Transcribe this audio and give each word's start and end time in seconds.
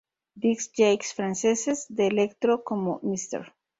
Disc-Jockeys 0.43 1.11
franceses 1.13 1.85
de 1.87 2.07
electro, 2.07 2.63
como 2.63 2.99
"Mr. 3.03 3.53